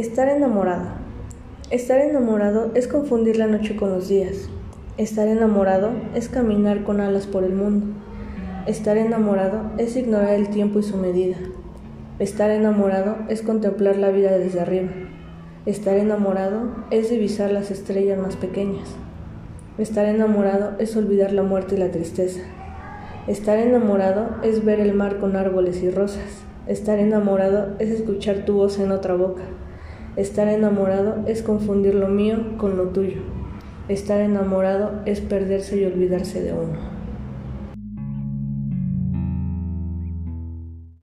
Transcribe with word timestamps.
Estar 0.00 0.30
enamorado. 0.30 0.92
Estar 1.68 2.00
enamorado 2.00 2.70
es 2.74 2.88
confundir 2.88 3.36
la 3.36 3.46
noche 3.46 3.76
con 3.76 3.90
los 3.90 4.08
días. 4.08 4.48
Estar 4.96 5.28
enamorado 5.28 5.90
es 6.14 6.30
caminar 6.30 6.84
con 6.84 7.02
alas 7.02 7.26
por 7.26 7.44
el 7.44 7.52
mundo. 7.52 7.84
Estar 8.66 8.96
enamorado 8.96 9.72
es 9.76 9.96
ignorar 9.96 10.32
el 10.36 10.48
tiempo 10.48 10.78
y 10.78 10.84
su 10.84 10.96
medida. 10.96 11.36
Estar 12.18 12.50
enamorado 12.50 13.16
es 13.28 13.42
contemplar 13.42 13.96
la 13.96 14.08
vida 14.08 14.38
desde 14.38 14.60
arriba. 14.60 14.88
Estar 15.66 15.98
enamorado 15.98 16.70
es 16.90 17.10
divisar 17.10 17.52
las 17.52 17.70
estrellas 17.70 18.18
más 18.18 18.36
pequeñas. 18.36 18.88
Estar 19.76 20.06
enamorado 20.06 20.76
es 20.78 20.96
olvidar 20.96 21.34
la 21.34 21.42
muerte 21.42 21.74
y 21.74 21.78
la 21.78 21.90
tristeza. 21.90 22.40
Estar 23.26 23.58
enamorado 23.58 24.36
es 24.42 24.64
ver 24.64 24.80
el 24.80 24.94
mar 24.94 25.18
con 25.18 25.36
árboles 25.36 25.82
y 25.82 25.90
rosas. 25.90 26.42
Estar 26.66 26.98
enamorado 26.98 27.76
es 27.78 27.90
escuchar 27.90 28.46
tu 28.46 28.54
voz 28.54 28.78
en 28.78 28.92
otra 28.92 29.14
boca. 29.14 29.42
Estar 30.16 30.48
enamorado 30.48 31.24
es 31.26 31.42
confundir 31.42 31.94
lo 31.94 32.08
mío 32.08 32.56
con 32.58 32.76
lo 32.76 32.88
tuyo. 32.88 33.20
Estar 33.88 34.20
enamorado 34.20 35.02
es 35.06 35.20
perderse 35.20 35.80
y 35.80 35.84
olvidarse 35.84 36.42
de 36.42 36.52
uno. 36.52 36.99